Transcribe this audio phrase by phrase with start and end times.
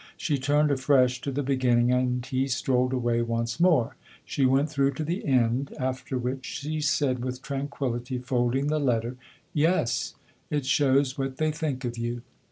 [0.17, 3.97] She turned afresh to the beginning, and he strolled away once more.
[4.25, 9.15] She went through to the end; after which she said with tranquillity, folding the letter:"
[9.67, 10.15] Yes;
[10.49, 12.23] it show r s what they think of you."